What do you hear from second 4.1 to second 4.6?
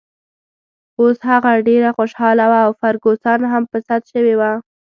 شوې وه.